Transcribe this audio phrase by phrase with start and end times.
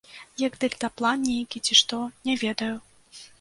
[0.43, 2.01] Як дэльтаплан нейкі ці што,
[2.31, 2.73] не ведаю.